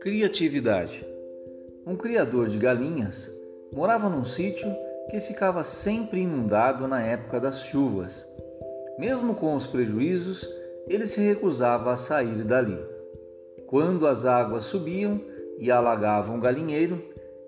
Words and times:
Criatividade. 0.00 1.06
Um 1.86 1.96
criador 1.96 2.48
de 2.48 2.58
galinhas 2.58 3.30
morava 3.72 4.08
num 4.08 4.24
sítio 4.24 4.74
que 5.10 5.20
ficava 5.20 5.62
sempre 5.62 6.20
inundado 6.20 6.86
na 6.86 7.02
época 7.02 7.40
das 7.40 7.62
chuvas. 7.62 8.26
Mesmo 8.98 9.34
com 9.34 9.54
os 9.54 9.66
prejuízos, 9.66 10.48
ele 10.88 11.06
se 11.06 11.20
recusava 11.20 11.92
a 11.92 11.96
sair 11.96 12.44
dali. 12.44 12.78
Quando 13.66 14.06
as 14.06 14.24
águas 14.24 14.64
subiam 14.64 15.20
e 15.58 15.70
alagavam 15.70 16.36
o 16.36 16.40
galinheiro, 16.40 17.02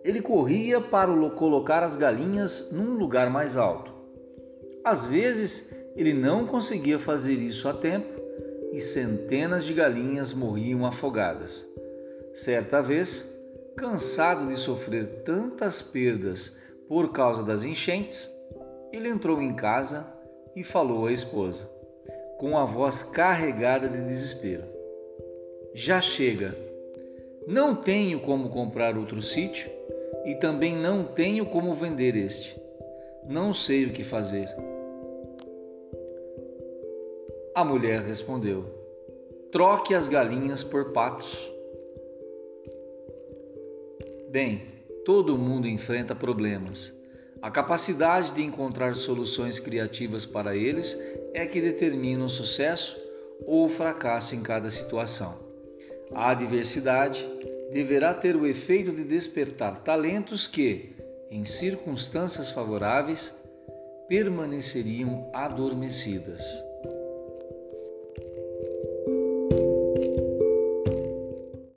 ele 0.05 0.21
corria 0.21 0.81
para 0.81 1.13
colocar 1.31 1.83
as 1.83 1.97
galinhas 1.97 2.71
num 2.73 2.97
lugar 2.97 3.31
mais 3.31 3.57
alto. 3.57 3.93
Às 4.85 5.05
vezes, 5.05 5.80
ele 5.97 6.13
não 6.13 6.47
conseguia 6.47 6.99
fazer 6.99 7.35
isso 7.35 7.69
a 7.69 7.75
tempo 7.75 8.21
e 8.73 8.81
centenas 8.81 9.65
de 9.65 9.75
galinhas 9.75 10.33
morriam 10.33 10.87
afogadas. 10.87 11.67
Certa 12.33 12.81
vez, 12.81 13.29
cansado 13.77 14.49
de 14.49 14.61
sofrer 14.61 15.23
tantas 15.25 15.83
perdas 15.83 16.57
por 16.89 17.13
causa 17.13 17.43
das 17.43 17.65
enchentes, 17.65 18.31
ele 18.93 19.09
entrou 19.09 19.41
em 19.41 19.55
casa 19.55 20.07
e 20.55 20.63
falou 20.63 21.07
à 21.07 21.13
esposa, 21.13 21.65
com 22.39 22.57
a 22.57 22.65
voz 22.65 23.03
carregada 23.03 23.89
de 23.89 24.03
desespero: 24.03 24.65
Já 25.75 26.01
chega! 26.01 26.57
Não 27.47 27.75
tenho 27.75 28.21
como 28.21 28.51
comprar 28.51 28.97
outro 28.97 29.21
sítio 29.23 29.71
e 30.25 30.35
também 30.35 30.77
não 30.77 31.05
tenho 31.05 31.47
como 31.47 31.75
vender 31.75 32.15
este. 32.15 32.61
Não 33.27 33.55
sei 33.55 33.87
o 33.87 33.93
que 33.93 34.05
fazer. 34.05 34.49
A 37.53 37.65
mulher 37.65 38.03
respondeu: 38.03 38.65
Troque 39.51 39.93
as 39.93 40.09
galinhas 40.09 40.63
por 40.63 40.93
patos. 40.93 41.37
Bem, 44.31 44.63
todo 45.05 45.37
mundo 45.37 45.67
enfrenta 45.67 46.15
problemas. 46.15 46.97
A 47.43 47.51
capacidade 47.51 48.33
de 48.33 48.43
encontrar 48.43 48.95
soluções 48.95 49.59
criativas 49.59 50.25
para 50.25 50.55
eles 50.55 50.97
é 51.35 51.45
que 51.45 51.61
determina 51.61 52.25
o 52.25 52.29
sucesso 52.29 52.97
ou 53.45 53.67
o 53.67 53.69
fracasso 53.69 54.37
em 54.37 54.43
cada 54.43 54.71
situação. 54.71 55.37
A 56.13 56.31
adversidade 56.31 57.27
deverá 57.73 58.15
ter 58.15 58.37
o 58.37 58.47
efeito 58.47 58.93
de 58.93 59.03
despertar 59.03 59.83
talentos 59.83 60.47
que, 60.47 60.95
em 61.31 61.45
circunstâncias 61.45 62.51
favoráveis, 62.51 63.35
permaneceriam 64.09 65.29
adormecidas. 65.33 66.70